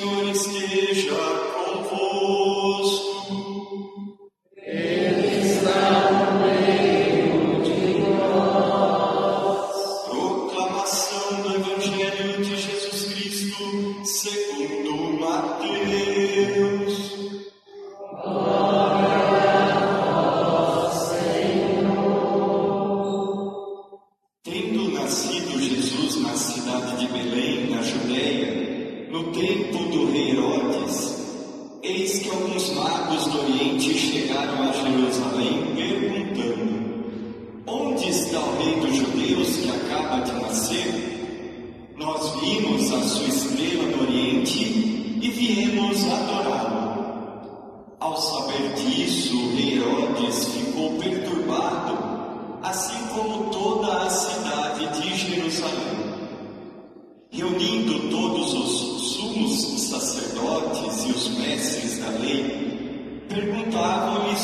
[0.00, 1.59] Senhor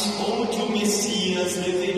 [0.07, 1.95] perguntavam-lhes onde o Messias deveria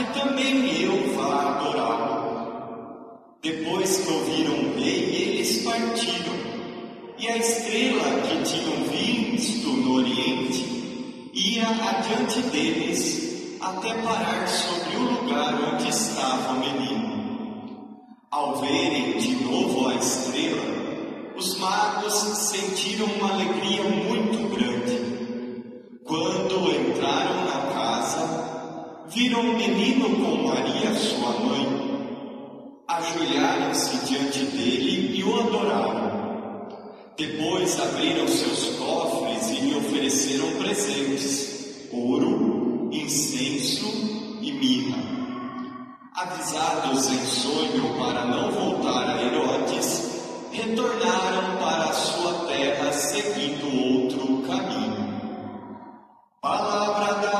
[0.00, 3.20] que também eu vá adorá-lo.
[3.42, 6.40] Depois que ouviram rei, eles partiram,
[7.18, 15.02] e a estrela que tinham visto no oriente ia adiante deles até parar sobre o
[15.02, 17.10] lugar onde estava o menino.
[18.30, 24.99] Ao verem de novo a estrela, os magos sentiram uma alegria muito grande.
[29.20, 31.90] Viram o menino com Maria, sua mãe.
[32.88, 36.70] Ajoelharam-se diante dele e o adoraram.
[37.18, 43.84] Depois abriram seus cofres e lhe ofereceram presentes: ouro, incenso
[44.40, 45.02] e mirra.
[46.14, 50.12] Avisados em sonho para não voltar a Herodes,
[50.50, 55.10] retornaram para a sua terra seguindo outro caminho.
[56.40, 57.39] Palavra da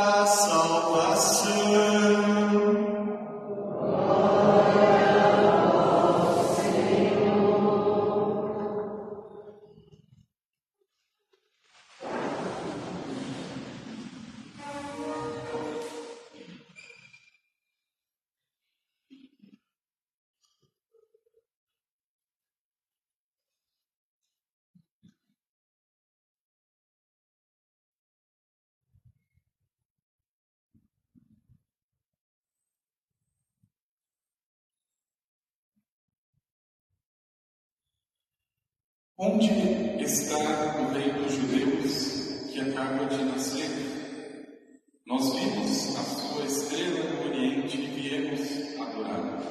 [39.22, 40.38] Onde está
[40.78, 43.69] o rei dos judeus que acaba de nascer?
[45.04, 49.42] Nós vimos a sua estrela no Oriente e viemos adorá-lo.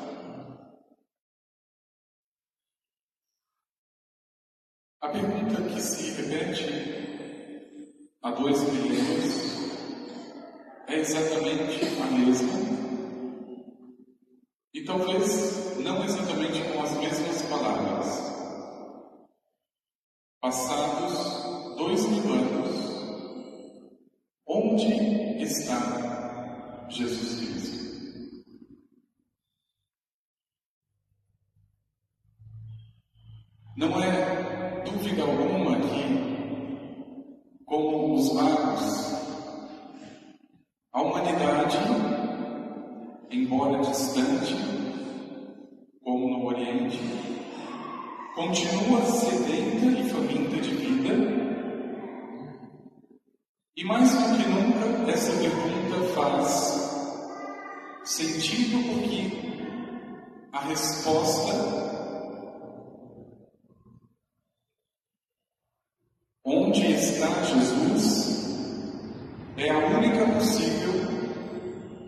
[5.01, 6.65] A pergunta que se repete
[8.23, 9.35] há dois milênios
[10.87, 12.53] é exatamente a mesma.
[14.73, 18.29] E talvez não exatamente com as mesmas palavras.
[20.49, 22.75] Passados dois mil anos,
[24.47, 27.77] onde está Jesus Cristo?
[33.77, 39.13] Não é dúvida alguma que, como os magos,
[40.93, 41.77] a humanidade,
[43.29, 44.55] embora distante,
[46.01, 46.97] como no Oriente,
[48.39, 51.13] continua sedenta e faminta de vida.
[53.75, 56.79] E mais do que nunca, essa pergunta faz
[58.05, 59.29] sentido porque
[60.53, 61.51] a resposta
[66.45, 68.39] onde está Jesus
[69.57, 70.93] é a única possível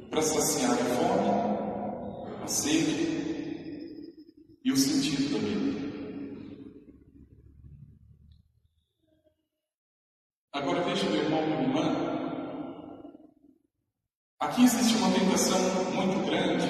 [0.09, 3.11] para saciar a fome, a sede
[4.63, 5.80] e o sentido da vida.
[11.01, 11.95] Veja, meu irmão irmã,
[14.39, 15.57] aqui existe uma tentação
[15.95, 16.67] muito grande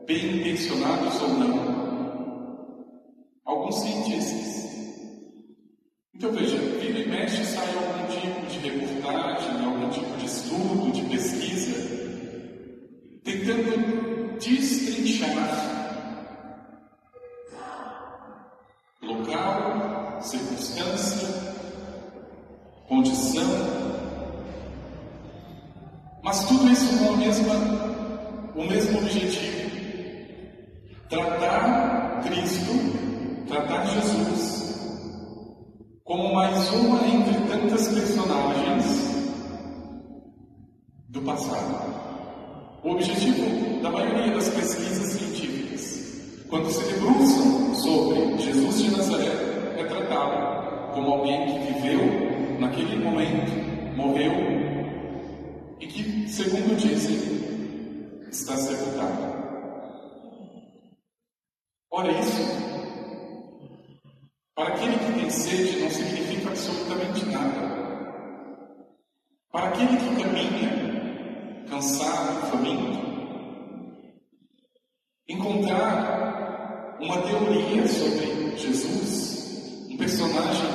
[0.08, 2.76] bem intencionados ou não,
[3.46, 4.72] alguns cientistas.
[6.16, 11.04] Então veja, vira e mexe sai algum tipo de reportagem, algum tipo de estudo, de
[11.04, 11.91] pesquisa,
[20.32, 21.28] circunstância,
[22.88, 23.44] condição,
[26.24, 27.54] mas tudo isso com a mesma,
[28.56, 29.72] o mesmo objetivo:
[31.10, 33.02] tratar Cristo
[33.48, 34.76] tratar Jesus
[36.06, 38.86] como mais uma entre tantas personagens
[41.10, 41.92] do passado.
[42.84, 47.21] O objetivo da maioria das pesquisas científicas, quando se debruçam
[50.94, 54.34] Como alguém que viveu naquele momento, morreu
[55.80, 57.18] e que, segundo dizem,
[58.30, 59.42] está sepultado.
[61.92, 62.62] Ora, isso
[64.56, 67.72] para aquele que tem sede não significa absolutamente nada.
[69.52, 73.00] Para aquele que caminha, cansado, faminto,
[75.28, 79.41] encontrar uma teoria sobre Jesus,
[80.02, 80.66] personagem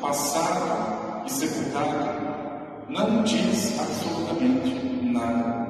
[0.00, 4.74] passado e sepultado, não diz absolutamente
[5.12, 5.62] nada.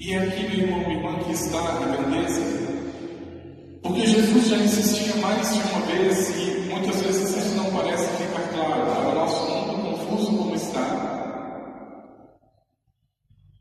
[0.00, 2.68] E aqui, meu irmão, minha irmã, que está a grandeza
[3.80, 8.48] porque Jesus já insistia mais de uma vez e muitas vezes isso não parece ficar
[8.52, 11.54] claro para o nosso mundo confuso como está,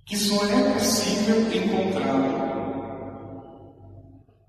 [0.07, 2.46] que só é possível encontrá-lo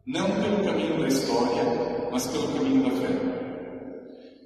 [0.09, 1.63] não pelo caminho da história,
[2.11, 3.15] mas pelo caminho da fé.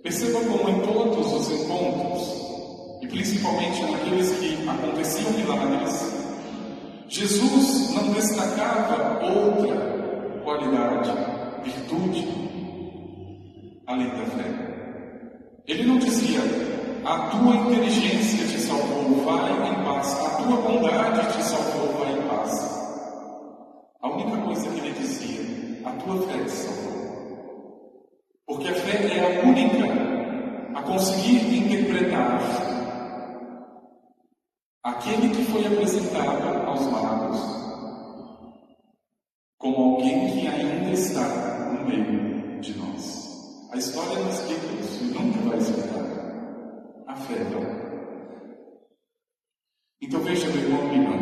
[0.03, 6.12] Perceba como em todos os encontros, e principalmente naqueles que aconteciam milagres,
[7.06, 11.12] Jesus não destacava outra qualidade,
[11.62, 12.26] virtude,
[13.87, 15.62] além da fé.
[15.69, 16.41] Ele não dizia,
[17.05, 22.01] a tua inteligência te salvou, vai em paz, a tua bondade te salvou, em.
[24.02, 26.93] A única coisa que ele dizia, a tua fé te salvou.
[28.46, 32.40] Porque a fé é a única a conseguir interpretar
[34.82, 37.62] aquele que foi apresentado aos magos
[39.58, 41.22] como alguém que ainda está
[41.70, 43.69] no meio de nós.
[43.72, 46.02] A história não explica isso nunca vai explicar.
[47.06, 47.82] A fé não.
[50.00, 51.21] Então veja, meu irmão e irmã,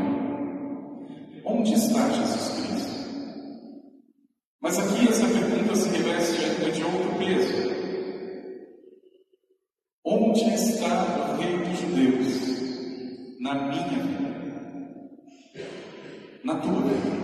[1.60, 2.90] onde está Jesus Cristo?
[4.62, 7.70] Mas aqui essa pergunta se reveste de outro peso.
[10.02, 14.30] Onde está o Rei dos Judeus na minha vida?
[16.42, 17.19] Na tua vida?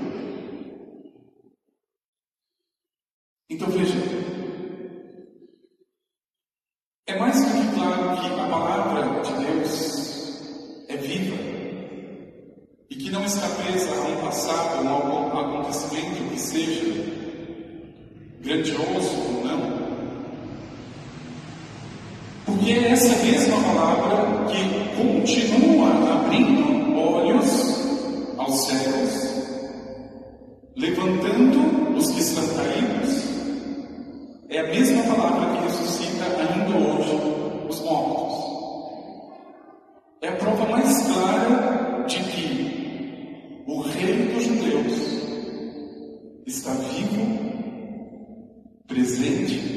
[49.36, 49.76] Presente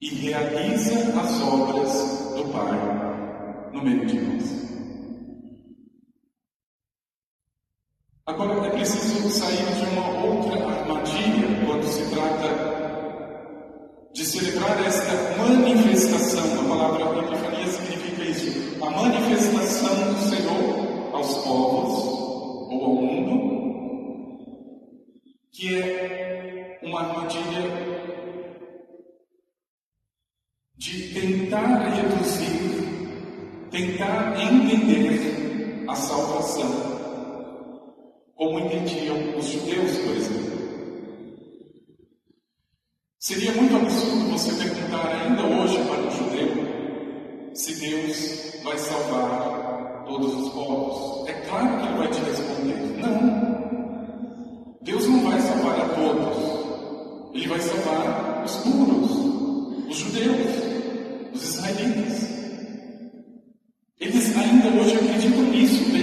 [0.00, 1.92] e realiza as obras
[2.36, 4.64] do Pai no meio de nós.
[8.26, 12.74] Agora é preciso sair de uma outra armadilha quando se trata
[14.14, 16.60] de celebrar esta manifestação.
[16.60, 22.04] A palavra Epifania significa isso, a manifestação do Senhor aos povos
[22.70, 23.34] ou ao mundo,
[25.52, 26.23] que é
[27.04, 27.62] armadilha
[30.76, 36.94] de tentar reduzir, tentar entender a salvação
[38.34, 40.54] como entendiam os judeus, por exemplo.
[43.18, 50.34] Seria muito absurdo você perguntar ainda hoje para um judeu se Deus vai salvar todos
[50.34, 51.28] os povos.
[51.28, 53.54] É claro que ele vai te responder: não.
[54.82, 56.53] Deus não vai salvar a todos.
[57.34, 59.10] Ele vai salvar os puros,
[59.88, 60.52] os judeus,
[61.34, 62.28] os israelitas.
[63.98, 65.93] Eles ainda hoje acreditam nisso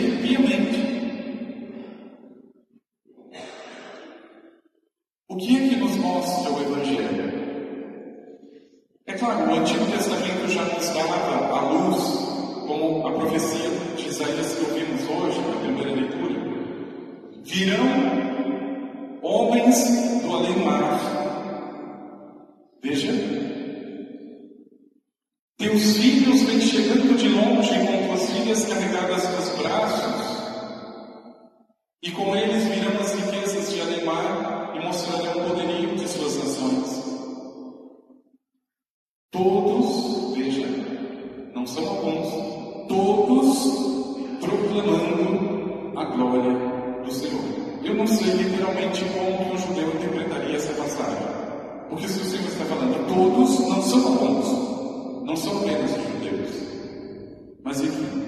[57.63, 58.23] Mas enfim,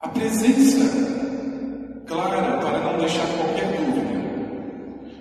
[0.00, 0.84] a presença
[2.06, 4.06] clara para não deixar qualquer dúvida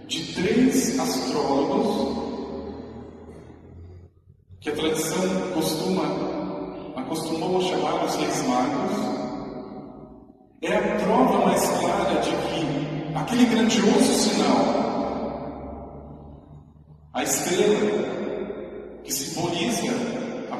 [0.07, 2.25] de três astrólogos
[4.61, 6.03] que a tradição costuma,
[6.97, 9.15] acostumou a chamar os reis magos,
[10.61, 14.85] é a prova mais clara de que aquele grandioso sinal,
[17.13, 18.15] a estrela,
[19.03, 19.74] que simboliza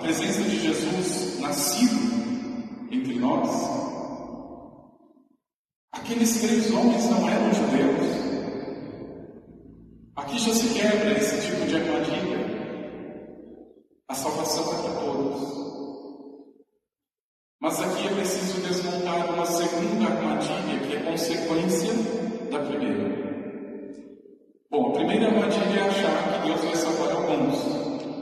[0.06, 2.00] presença de Jesus nascido
[2.92, 3.76] entre nós,
[5.92, 8.08] Aqueles três homens não eram judeus.
[10.16, 12.38] Aqui já se quebra esse tipo de armadilha.
[14.08, 15.42] A salvação é para todos.
[17.60, 21.94] Mas aqui é preciso desmontar uma segunda armadilha que é consequência
[22.52, 23.26] da primeira.
[24.70, 27.58] Bom, a primeira armadilha é achar que Deus vai salvar alguns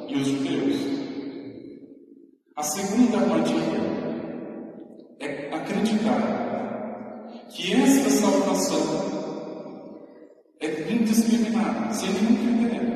[0.10, 1.02] e os judeus.
[2.55, 3.81] A segunda armadilha
[5.19, 6.22] é acreditar
[7.50, 8.79] que esta salvação
[10.60, 12.93] é indiscriminada, sem nenhum critério.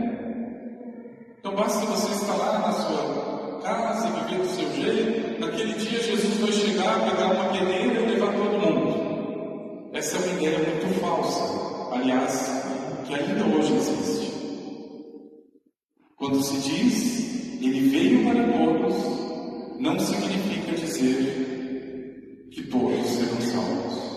[1.40, 6.38] Então basta você estar lá na sua casa, viver do seu jeito, naquele dia Jesus
[6.38, 9.90] vai chegar, pegar uma peneira e levar todo mundo.
[9.92, 12.52] Essa é uma ideia muito falsa, aliás,
[13.08, 14.28] que ainda hoje existe.
[16.16, 17.18] Quando se diz
[17.60, 19.17] ele veio para todos,
[19.80, 24.08] não significa dizer que todos serão salvos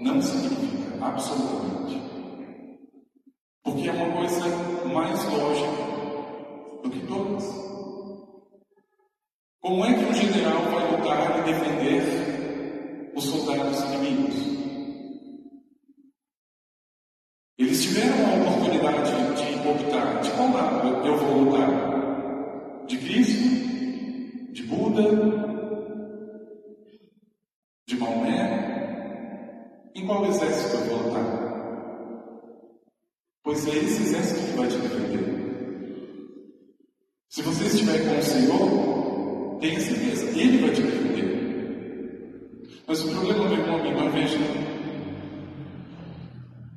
[0.00, 2.02] não significa absolutamente.
[3.62, 4.40] Porque é uma coisa
[4.92, 5.82] mais lógica
[6.82, 7.44] do que todas.
[9.60, 14.34] Como é que um general vai lutar e defender os soldados inimigos?
[17.58, 21.91] Eles tiveram a oportunidade de optar de qual lado eu vou lutar?
[28.02, 29.90] Maomé?
[29.94, 31.42] Em qual exército eu vou lutar?
[33.44, 35.42] Pois é esse exército que vai te defender.
[37.28, 41.12] Se você estiver com o Senhor, tenha certeza, Ele vai te defender.
[42.86, 44.38] Mas o problema, meu irmão, minha veja,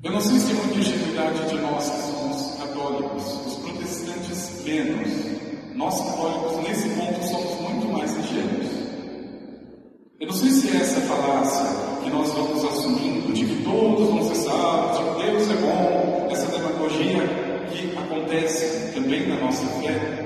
[0.03, 5.75] eu não sei se é muita ingenuidade de nós que somos católicos, os protestantes menos.
[5.75, 8.74] Nós católicos, nesse ponto, somos muito mais ingênuos.
[10.17, 14.23] Eu não sei se é essa falácia que nós vamos assumindo de que todos vão
[14.27, 17.19] ser salvos, de que Deus é bom, essa demagogia
[17.69, 20.25] que acontece também na nossa fé,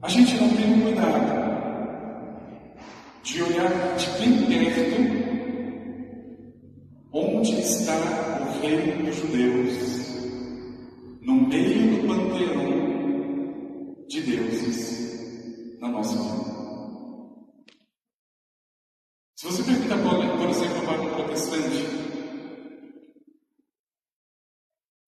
[0.00, 1.38] a gente não tem cuidado
[3.24, 5.28] de olhar de bem perto
[7.12, 7.94] onde está
[8.42, 10.08] o rei dos judeus,
[11.20, 12.68] no meio do panteão
[14.06, 16.57] de deuses na nossa vida.
[19.38, 19.96] Se você pergunta,
[20.36, 21.86] por exemplo, para um protestante,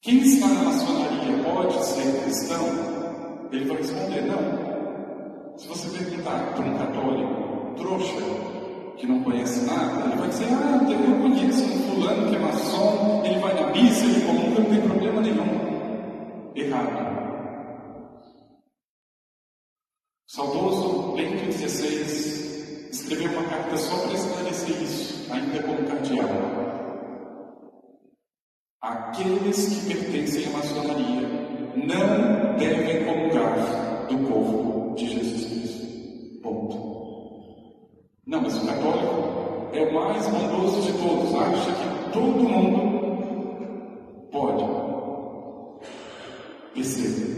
[0.01, 3.49] quem está na maçonaria pode ser cristão?
[3.51, 5.59] Ele vai responder não.
[5.59, 10.79] Se você perguntar para um católico trouxa, que não conhece nada, ele vai dizer, ah,
[10.89, 14.81] eu conheço um fulano que é maçom, ele vai na missa, ele comunga, não tem
[14.83, 16.53] problema nenhum.
[16.55, 17.11] Errado.
[20.29, 22.50] Saudoso Bento XVI
[23.11, 26.29] escreveu uma carta só para esclarecer isso, ainda como cardeal.
[28.81, 31.29] Aqueles que pertencem à maçonaria
[31.75, 36.40] não devem comungar do corpo de Jesus Cristo.
[36.40, 36.76] Ponto.
[38.26, 42.81] Não, mas o católico é o mais bondoso de todos, acha que todo mundo
[44.31, 44.64] pode.
[46.75, 47.30] Perceba.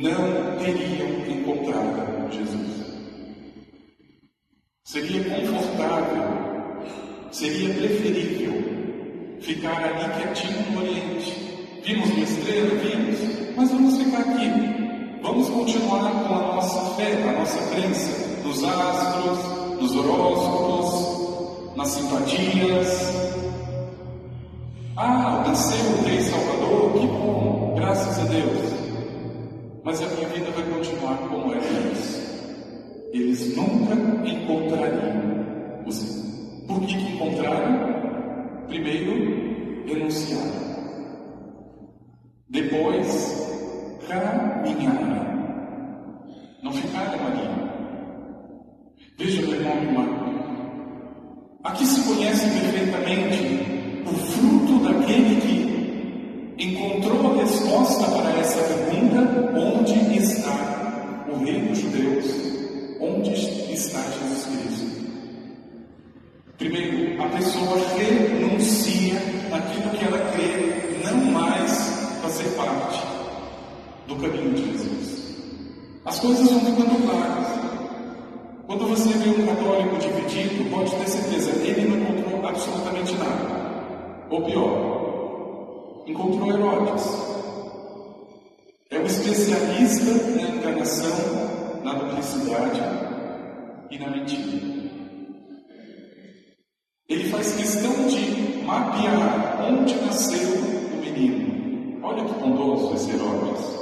[0.00, 2.86] Não teriam encontrado Jesus.
[4.84, 6.82] Seria confortável,
[7.30, 8.62] seria preferível
[9.40, 11.80] ficar ali quietinho no Oriente.
[11.84, 12.74] Vimos uma estrela?
[12.76, 14.50] Vimos, mas vamos ficar aqui.
[15.22, 23.28] Vamos continuar com a nossa fé, a nossa crença nos astros, nos horóscopos, nas simpatias,
[24.96, 28.77] ah, nasceu o Rei Salvador, que bom, graças a Deus.
[29.84, 32.28] Mas a minha vida vai continuar como era antes.
[33.12, 33.94] Eles nunca
[34.28, 36.28] encontrariam o Senhor.
[36.66, 38.66] Por que, que encontraram?
[38.68, 40.68] Primeiro, denunciaram.
[42.50, 43.48] Depois,
[44.06, 45.18] caminharam.
[46.62, 47.48] Não ficaram ali.
[49.18, 50.38] Veja, meu irmão e.
[51.64, 55.67] Aqui se conhece perfeitamente o fruto daquele que
[56.58, 62.26] encontrou a resposta para essa pergunta: onde está o reino de Deus?
[63.00, 63.32] Onde
[63.72, 64.88] está Jesus Cristo?
[66.58, 69.14] Primeiro, a pessoa renuncia
[69.50, 71.70] naquilo que ela crê não mais
[72.20, 73.00] fazer parte
[74.08, 75.18] do caminho de Jesus.
[76.04, 77.46] As coisas vão ficando claras.
[78.66, 84.26] Quando você vê um católico dividido, pode ter certeza, ele não encontrou absolutamente nada.
[84.28, 84.87] Ou pior,
[86.08, 87.04] encontrou Herodes.
[88.90, 92.80] É um especialista na enganação, na duplicidade
[93.90, 94.78] e na mentira.
[97.08, 102.00] Ele faz questão de mapear onde nasceu o menino.
[102.02, 103.78] Olha que bondoso esse Herodes.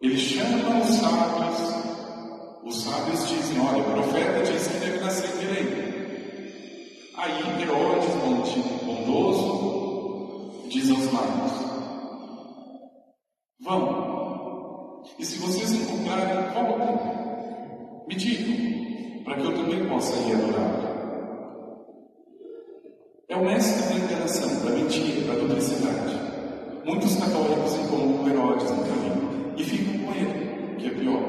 [0.00, 1.78] Ele chama os sábios.
[2.64, 5.88] Os sábios dizem: olha, o profeta diz que deve nascer direito.
[7.16, 8.14] Aí Herodes,
[8.84, 9.77] bondoso,
[10.68, 11.52] diz aos magos:
[13.60, 16.96] Vão, e se vocês encontrarem, voltem,
[18.06, 20.88] me digam, para que eu também possa ir adorar.
[23.28, 26.18] É o mestre da enganação, da mentira, da duplicidade.
[26.84, 31.28] Muitos católicos encontram Herodes no caminho e ficam com ele, que é pior.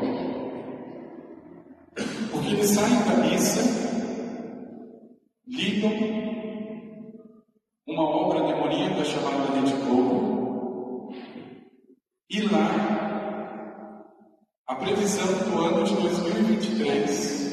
[2.32, 3.80] Porque eles saem da missa
[5.50, 6.19] ligam
[7.90, 11.12] uma obra demoníaca chamada Rede Globo
[12.30, 12.70] e lá
[14.68, 17.50] a previsão do ano de 2023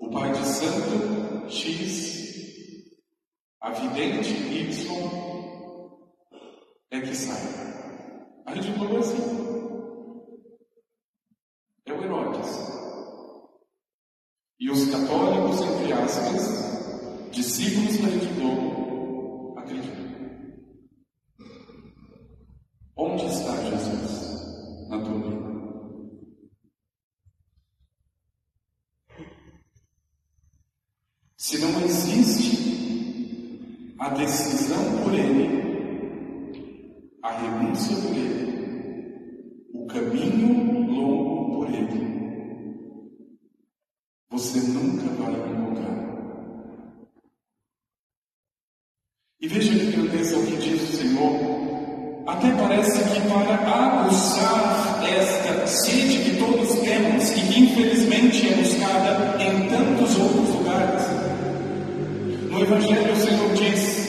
[0.00, 2.10] o pai de santo X
[3.60, 5.30] a vidente Y
[6.90, 7.36] é que sai.
[8.46, 9.40] A Globo é assim.
[11.84, 12.48] É o Herodes.
[14.58, 18.79] E os católicos, entre aspas, discípulos da Rede Globo
[23.10, 25.50] Onde está Jesus na tua vida?
[31.36, 41.68] Se não existe a decisão por Ele, a renúncia por Ele, o caminho longo por
[41.74, 42.06] Ele,
[44.30, 45.98] você nunca vai encontrar.
[49.40, 51.59] E veja que grandeza o que diz o Senhor.
[52.30, 59.42] Até parece que para aguçar esta sede que todos temos e que infelizmente é buscada
[59.42, 61.02] em tantos outros lugares.
[62.48, 64.08] No Evangelho o Senhor diz: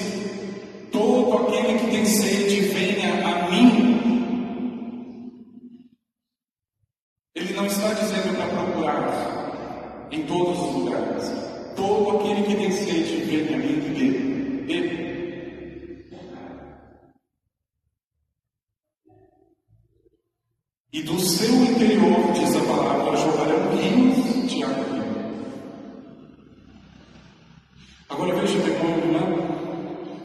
[0.92, 4.62] Todo aquele que tem sede, venha a mim.
[7.36, 11.32] Ele não está dizendo para procurar em todos os lugares.
[11.76, 14.31] Todo aquele que tem sede, venha a mim e beba.
[20.94, 25.06] E do seu interior, diz a palavra, jorrarão rios de água viva.
[28.10, 29.22] Agora veja, irmão e irmã,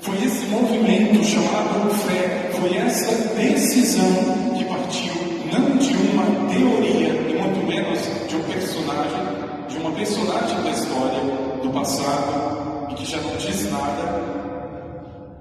[0.00, 4.11] foi esse movimento chamado fé, foi essa decisão
[4.59, 5.12] que partiu
[5.52, 9.22] não de uma teoria, e muito menos de um personagem,
[9.68, 11.20] de uma personagem da história
[11.62, 14.20] do passado, que já não diz nada,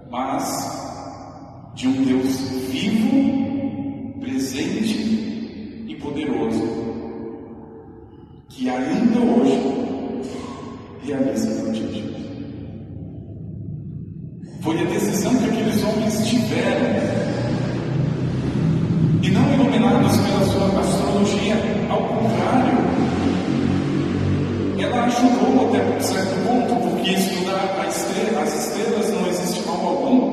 [0.08, 2.38] mas de um Deus
[2.70, 3.45] vivo,
[4.56, 6.64] presente e poderoso,
[8.48, 9.60] que ainda hoje
[11.04, 12.16] realiza prodígios.
[14.62, 16.96] Foi a decisão que aqueles homens tiveram,
[19.22, 21.56] e não iluminados pela sua astrologia,
[21.90, 22.78] ao contrário,
[24.80, 30.25] ela ajudou até certo ponto, porque estudar as estrelas não existe mal algum,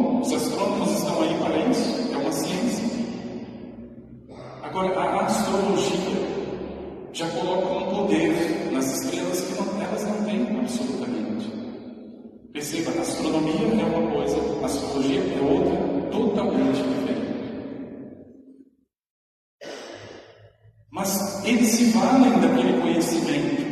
[21.53, 23.63] eles se valem daquele conhecimento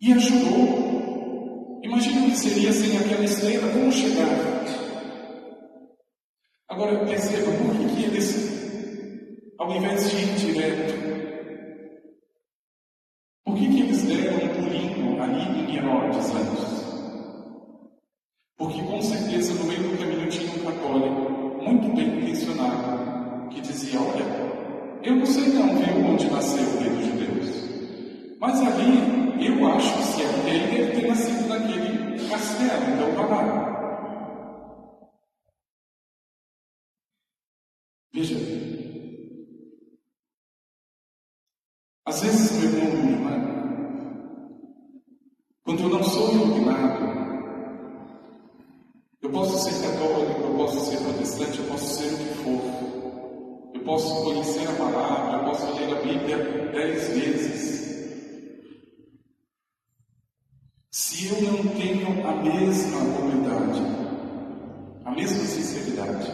[0.00, 1.80] e ajudou.
[1.82, 4.56] Imagina o que seria sem aquela estrela, como chegar.
[6.68, 10.94] Agora perceba, por que, eles, ao invés de ir direto,
[13.44, 16.86] por que, que eles deram um pulinho ali em Herodes antes?
[18.58, 24.00] Porque com certeza no meio do caminho tinha um católico muito bem intencionado que dizia:
[24.00, 24.55] Olha,
[25.06, 29.96] eu não sei não viu onde nasceu o rei dos judeus, mas ali eu acho
[29.96, 33.66] que se é rei, deve ter nascido naquele castelo, então lá.
[38.12, 38.36] Veja,
[42.04, 43.36] às vezes, meu irmão, minha irmã,
[45.62, 47.06] quando eu não sou iluminado,
[49.22, 50.85] eu posso ser católico, eu posso
[53.86, 56.36] posso conhecer a palavra, eu posso ler a Bíblia
[56.72, 57.76] dez vezes.
[60.90, 63.80] Se eu não tenho a mesma humildade,
[65.04, 66.32] a mesma sinceridade,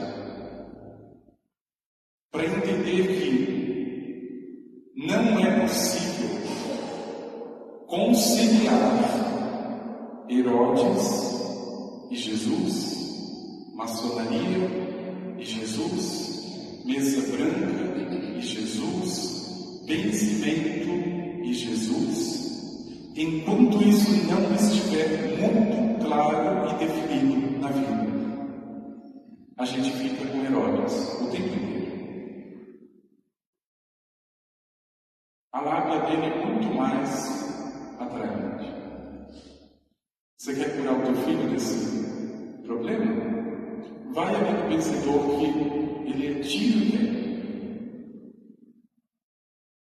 [2.30, 6.30] para entender que não é possível
[7.86, 9.12] conciliar
[10.30, 11.32] Herodes
[12.10, 14.70] e Jesus, maçonaria
[15.38, 16.31] e Jesus,
[16.84, 20.90] mesa branca e Jesus, vencimento
[21.44, 28.12] e Jesus, enquanto isso não estiver muito claro e definido na vida.
[29.58, 31.92] A gente fica com Herodes o tempo inteiro.
[35.52, 38.72] A lábia dele é muito mais atraente.
[40.36, 43.22] Você quer curar o teu filho desse problema?
[44.12, 47.22] Vai ali no vencedor que ele é tiro dele.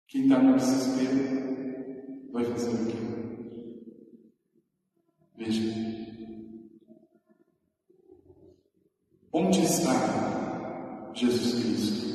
[0.08, 2.96] Quem está no desespero vai fazer o quê?
[5.36, 5.62] Veja.
[9.32, 12.10] Onde está Jesus Cristo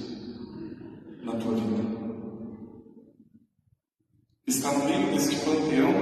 [1.23, 1.83] na tua vida?
[4.45, 5.93] Está no meio deste panteão?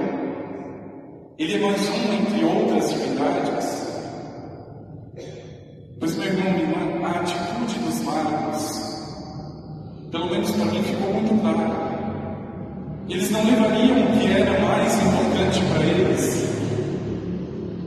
[1.38, 3.83] Ele é mais um entre outras divindades?
[6.26, 8.94] Irmã, a atitude dos magos,
[10.10, 11.84] pelo menos para mim, ficou muito clara.
[13.08, 16.44] Eles não levariam o que era mais importante para eles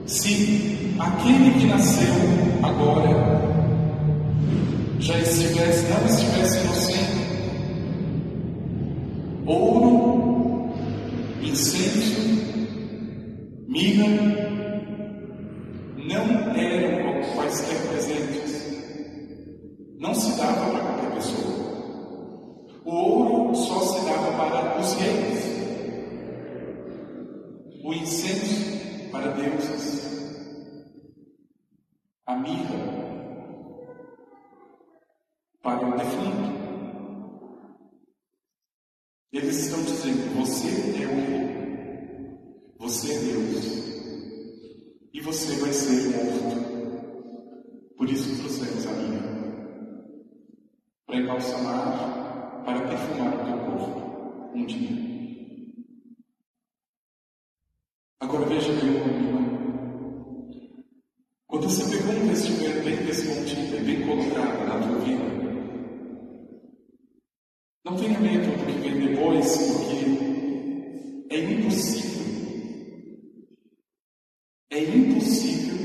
[0.07, 2.13] se aquele que nasceu
[2.63, 3.41] agora
[4.99, 7.17] já estivesse, não estivesse inocente,
[9.45, 10.69] ouro,
[11.41, 12.21] incenso,
[13.67, 14.56] mirra,
[17.47, 18.67] eram quaisquer presentes,
[19.99, 21.57] não se dava para qualquer pessoa.
[22.83, 25.47] O ouro só se dava para os reis.
[27.83, 30.07] O incenso para deuses.
[32.25, 32.97] A mirra
[35.61, 36.57] para o defunto.
[39.31, 41.47] Eles estão dizendo: Você é o rei,
[42.77, 43.65] você é Deus,
[45.13, 46.77] e você vai ser morto.
[47.97, 49.27] Por isso trouxemos a mirra
[51.07, 55.07] para embalsamar, para perfumar o teu corpo um dia.
[58.19, 59.37] Agora veja meu irmão.
[61.47, 65.23] Quando essa pergunta estiver bem respondida e bem colocada na tua vida,
[67.85, 69.95] não tenha medo do que vem depois, porque
[71.29, 72.17] é impossível.
[74.71, 75.77] É impossível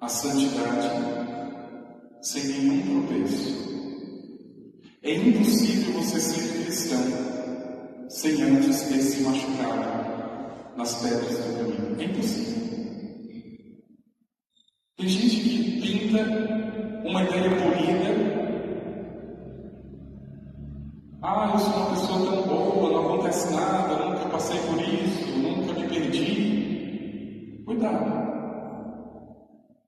[0.00, 1.16] a santidade
[2.22, 3.75] sem nenhum tropeço.
[5.06, 6.98] É impossível você ser cristão
[8.08, 12.00] sem antes ter se machucado nas pedras do caminho.
[12.00, 12.62] É impossível.
[14.96, 16.18] Tem gente que pinta
[17.04, 18.08] uma ideia polida.
[21.22, 25.72] Ah, eu sou uma pessoa tão boa, não acontece nada, nunca passei por isso, nunca
[25.72, 27.62] me perdi.
[27.64, 28.26] Cuidado.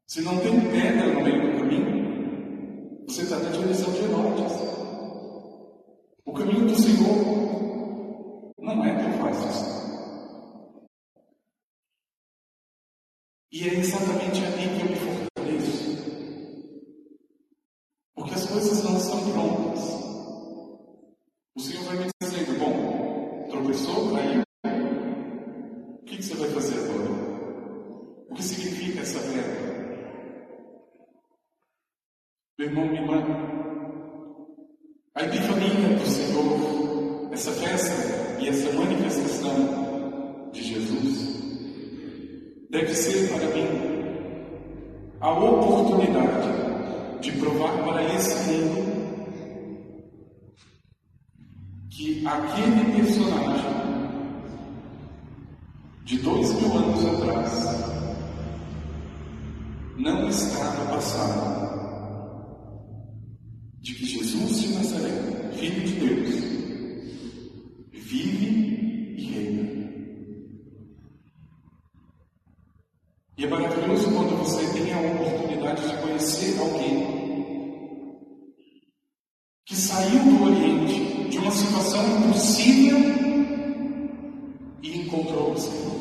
[0.06, 4.57] Se não tem pedra no meio do caminho, você está na direção de Herodes.
[6.48, 9.68] Caminho do Senhor não é tão fácil.
[13.52, 15.98] E é exatamente ali que eu me fortaleço.
[18.14, 19.84] Porque as coisas não estão prontas.
[21.54, 24.42] O Senhor vai me dizendo, bom, tropeçou, caiu.
[26.00, 27.10] O que, você vai fazer agora?
[28.30, 29.68] O que significa essa pedra?
[32.58, 33.37] Meu irmão, minha irmã,
[35.28, 41.28] epifania do Senhor, essa festa e essa manifestação de Jesus,
[42.70, 43.66] deve ser para mim
[45.20, 46.48] a oportunidade
[47.20, 48.88] de provar para esse mundo
[51.90, 53.78] que aquele personagem
[56.04, 57.88] de dois mil anos atrás
[59.96, 61.57] não está no passado.
[63.88, 66.34] De que Jesus de Nazaré, Filho de Deus,
[67.90, 69.92] vive e reina.
[73.38, 78.18] E é maravilhoso quando você tem a oportunidade de conhecer alguém
[79.64, 82.98] que saiu do Oriente de uma situação impossível
[84.82, 85.98] e encontrou o Senhor.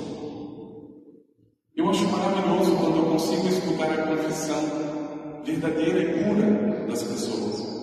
[1.73, 7.76] Eu acho maravilhoso quando eu consigo escutar a confissão verdadeira e pura das pessoas.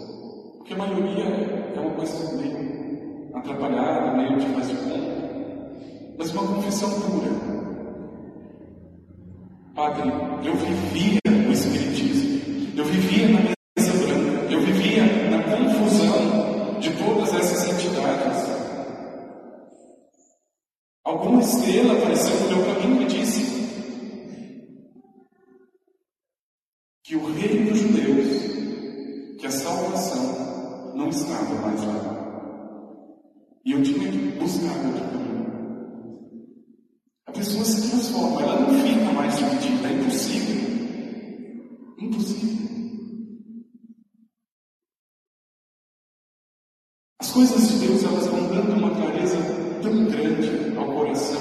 [0.65, 1.25] Porque a maioria
[1.77, 6.15] é uma coisa meio atrapalhada, meio de de conta.
[6.17, 7.29] Mas uma confissão pura
[9.75, 10.11] Padre,
[10.43, 13.41] eu vivia o Espiritismo, eu vivia na
[13.77, 18.49] mesa branca, eu vivia na confusão de todas essas entidades.
[21.05, 23.04] Alguma estrela apareceu no meu caminho
[40.15, 40.71] impossível.
[41.99, 42.65] Impossível.
[47.21, 49.37] As coisas de Deus, elas vão dando uma clareza
[49.83, 51.41] tão grande ao coração,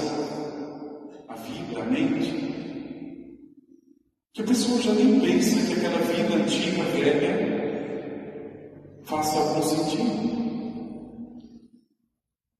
[1.28, 2.32] à vida, à mente,
[4.32, 7.44] que a pessoa já nem pensa que aquela vida antiga, velha,
[9.04, 10.44] faça algum sentido.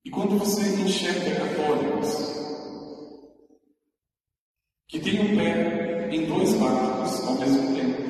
[0.04, 2.34] E quando você enxerga católicos
[4.86, 8.02] que tem um pé em dois barcos ao mesmo tempo.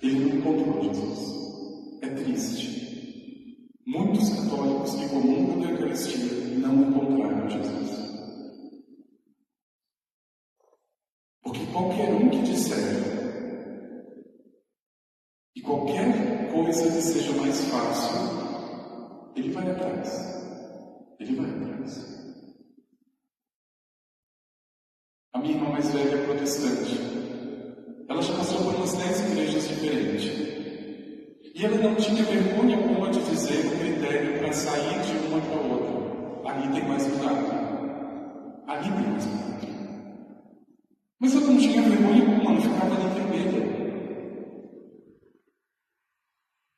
[0.00, 1.98] Ele não encontrou Jesus.
[2.02, 3.68] É triste.
[3.84, 7.90] Muitos católicos que comungam da Eucaristia não encontraram Jesus.
[11.42, 12.78] Porque qualquer um que disser
[15.56, 20.44] e qualquer coisa que seja mais fácil, ele vai atrás.
[21.18, 22.19] Ele vai atrás.
[25.40, 27.00] A minha irmã mais velha é protestante.
[28.10, 30.26] Ela já passou por umas dez igrejas diferentes.
[31.54, 35.60] E ela não tinha vergonha alguma de dizer o critério para sair de uma para
[35.62, 36.50] outra.
[36.50, 37.56] Ali tem mais milagre.
[38.66, 39.68] Ali tem mais milagre.
[41.20, 44.10] Mas eu não tinha vergonha alguma, não ficava nem vermelha.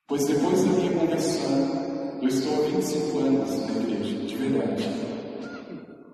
[0.06, 4.88] Pois depois da minha conversão, eu estou há 25 anos na igreja, de verdade.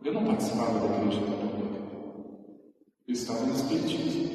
[0.03, 1.48] Eu não participava da igreja
[3.13, 4.29] estava no Espiritismo.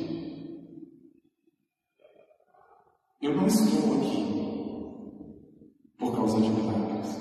[3.21, 4.23] Eu não estou aqui
[5.97, 7.15] por causa de milagres.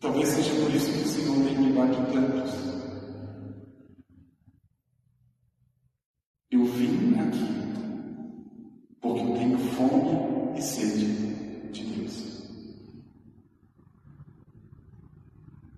[0.00, 2.54] Talvez seja por isso que o Senhor tem me dado tantos.
[6.50, 7.48] Eu vim aqui
[9.00, 12.48] porque eu tenho fome e sede de Deus.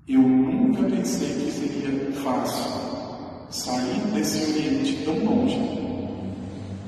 [0.06, 2.89] Eu nunca pensei que seria fácil
[3.50, 5.58] sair desse Oriente tão longe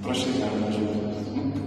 [0.01, 1.27] para chegar a Jesus.
[1.35, 1.61] Nunca.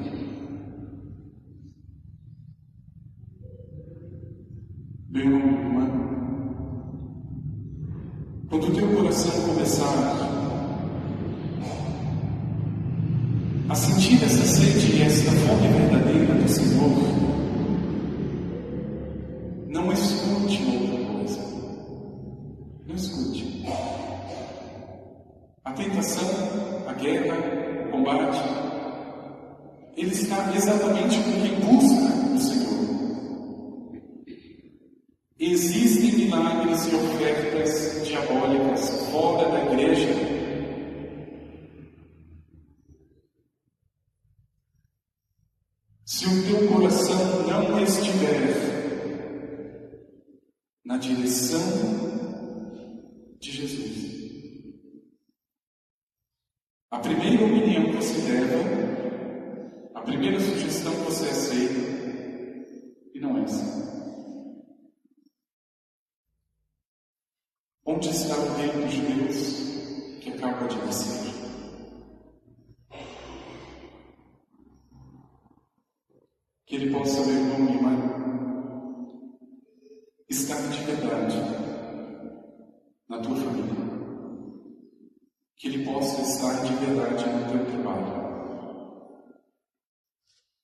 [5.10, 5.86] Meu irmão,
[8.50, 10.26] quando o teu coração começar
[13.68, 17.15] a sentir essa sede e essa fome verdadeira do Senhor,
[26.88, 27.36] a guerra,
[27.88, 28.40] o combate,
[29.98, 32.66] ele está exatamente com quem busca o Senhor.
[35.40, 40.36] Existem milagres e ofertas diabólicas fora da igreja.
[46.06, 48.54] Se o teu coração não estiver
[50.86, 51.60] na direção
[53.40, 54.06] de Jesus,
[56.92, 57.46] a primeira
[58.06, 58.56] opinião que você deve,
[59.96, 61.80] a primeira sugestão que você aceita,
[63.14, 63.86] e não é essa.
[67.86, 71.34] Onde está o reino dos judeus que acaba de nascer?
[76.66, 78.05] Que ele possa, meu irmão e irmã,
[86.26, 88.26] estar de verdade no teu trabalho.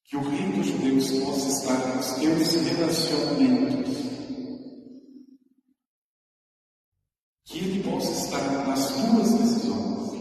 [0.05, 3.97] Que o Rei dos Judeus possa estar nos teus relacionamentos.
[7.45, 10.11] Que Ele possa estar nas tuas decisões.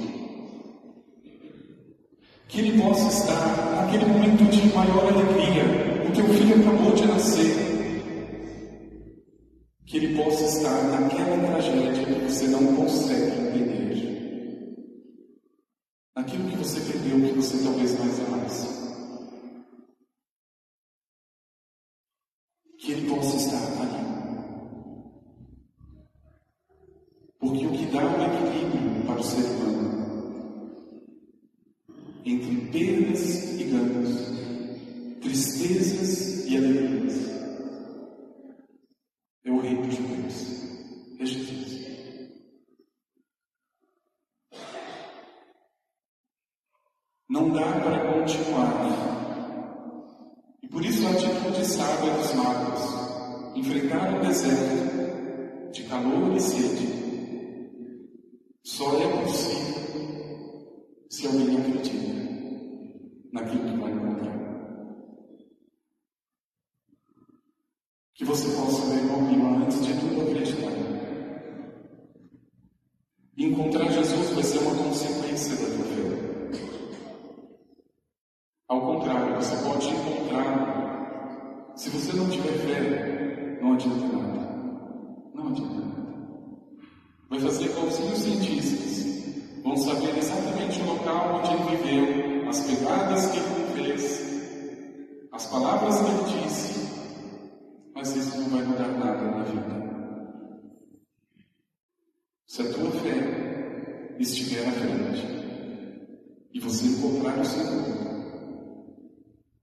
[2.48, 5.64] Que Ele possa estar naquele momento de maior alegria.
[6.08, 7.70] O teu filho acabou de nascer.
[9.86, 14.19] Que Ele possa estar naquela tragédia que você não consegue entender
[16.30, 18.68] naquilo que você perdeu, que você talvez mais amasse.
[22.78, 24.00] Que Ele possa estar ali.
[27.38, 29.90] Porque o que dá um equilíbrio para o ser humano
[32.24, 37.28] entre perdas e ganhos, tristezas e alegrias,
[39.44, 41.70] é o Rei dos Judeus, é Jesus.
[47.52, 49.40] Dá para continuar.
[50.62, 56.88] E por isso a atitude sábia dos magos, enfrentar o deserto de calor e sede,
[58.62, 59.80] só é possível
[61.08, 62.14] se alguém acredita
[63.32, 64.38] naquilo que vai encontrar.
[68.14, 70.70] Que você possa, meu irmão, irmã, antes de tudo acreditar.
[73.36, 76.29] Encontrar Jesus vai ser uma consequência da tua fé.
[81.80, 84.40] Se você não tiver fé, não adianta nada.
[85.32, 86.18] Não adianta nada.
[87.30, 89.62] Vai fazer igualzinho os cientistas.
[89.62, 96.00] Vão saber exatamente o local onde ele viveu, as pegadas que ele fez, as palavras
[96.00, 96.86] que ele disse,
[97.94, 100.20] mas isso não vai mudar nada na vida.
[102.46, 105.26] Se a tua fé estiver à frente
[106.52, 107.86] e você encontrar o Senhor,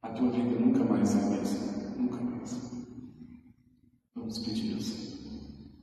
[0.01, 1.86] a tua vida nunca mais é a mesma.
[4.17, 5.16] Vamos pedir Senhor.